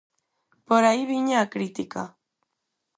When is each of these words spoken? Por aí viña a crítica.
Por 0.67 0.83
aí 0.89 1.01
viña 1.11 1.37
a 1.39 1.49
crítica. 1.53 2.01